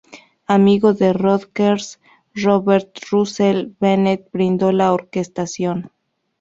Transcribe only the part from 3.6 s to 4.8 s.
Bennett, brindó